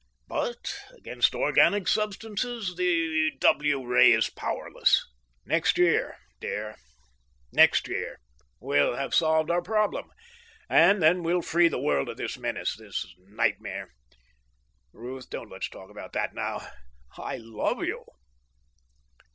[0.27, 5.05] But against organic substances the W ray is powerless.
[5.45, 6.77] "Next year, dear
[7.51, 8.17] next year
[8.59, 10.09] we'll have solved our problem,
[10.67, 13.89] and then we'll free the world of this menace, this nightmare.
[14.91, 16.65] Ruth don't let's talk about that now.
[17.19, 18.03] I love you!"